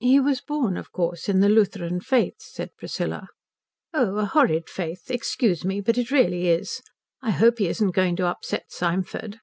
[0.00, 3.28] "He was born, of course, in the Lutheran faith," said Priscilla.
[3.94, 5.10] "Oh, a horrid faith.
[5.10, 6.82] Excuse me, but it really is.
[7.22, 9.38] I hope he isn't going to upset Symford?"